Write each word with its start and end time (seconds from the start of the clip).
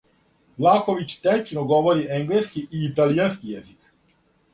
Влаховић 0.59 1.11
течно 1.25 1.65
говори 1.71 2.07
енглески 2.17 2.65
и 2.79 2.81
италијански 2.87 3.53
језик. 3.61 3.93